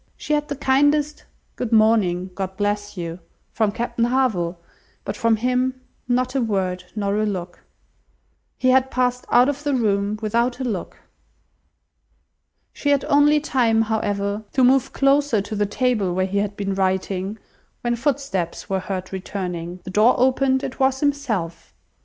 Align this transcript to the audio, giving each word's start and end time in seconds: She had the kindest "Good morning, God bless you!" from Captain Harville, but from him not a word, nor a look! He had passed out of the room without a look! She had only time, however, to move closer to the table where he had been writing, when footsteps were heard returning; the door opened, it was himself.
She 0.17 0.33
had 0.33 0.47
the 0.47 0.55
kindest 0.55 1.25
"Good 1.55 1.71
morning, 1.71 2.31
God 2.33 2.57
bless 2.57 2.97
you!" 2.97 3.19
from 3.53 3.71
Captain 3.71 4.05
Harville, 4.05 4.57
but 5.05 5.15
from 5.15 5.35
him 5.35 5.79
not 6.07 6.33
a 6.33 6.41
word, 6.41 6.85
nor 6.95 7.17
a 7.17 7.25
look! 7.27 7.59
He 8.57 8.69
had 8.69 8.89
passed 8.89 9.25
out 9.29 9.47
of 9.47 9.63
the 9.63 9.75
room 9.75 10.17
without 10.19 10.59
a 10.59 10.63
look! 10.63 10.97
She 12.73 12.89
had 12.89 13.05
only 13.05 13.39
time, 13.39 13.83
however, 13.83 14.43
to 14.53 14.63
move 14.63 14.91
closer 14.91 15.39
to 15.39 15.55
the 15.55 15.67
table 15.67 16.15
where 16.15 16.25
he 16.25 16.39
had 16.39 16.57
been 16.57 16.73
writing, 16.73 17.37
when 17.81 17.95
footsteps 17.95 18.67
were 18.67 18.79
heard 18.79 19.13
returning; 19.13 19.81
the 19.83 19.91
door 19.91 20.15
opened, 20.17 20.63
it 20.63 20.79
was 20.79 20.99
himself. 21.01 21.75